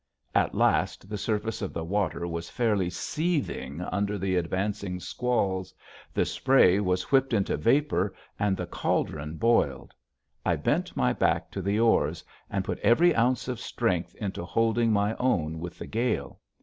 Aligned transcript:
At 0.33 0.55
last 0.55 1.11
the 1.11 1.17
surface 1.19 1.61
of 1.61 1.73
the 1.73 1.83
water 1.83 2.27
was 2.27 2.49
fairly 2.49 2.89
seething 2.89 3.81
under 3.81 4.17
the 4.17 4.35
advancing 4.35 4.99
squalls; 4.99 5.75
the 6.11 6.25
spray 6.25 6.79
was 6.79 7.11
whipped 7.11 7.33
into 7.33 7.55
vapor 7.55 8.15
and 8.39 8.57
the 8.57 8.65
caldron 8.65 9.37
boiled. 9.37 9.93
I 10.43 10.55
bent 10.55 10.97
my 10.97 11.13
back 11.13 11.51
to 11.51 11.61
the 11.61 11.79
oars 11.79 12.23
and 12.49 12.65
put 12.65 12.79
every 12.79 13.15
ounce 13.15 13.47
of 13.47 13.59
strength 13.59 14.15
into 14.15 14.43
holding 14.43 14.91
my 14.91 15.13
own 15.17 15.59
with 15.59 15.77
the 15.77 15.85
gale. 15.85 16.39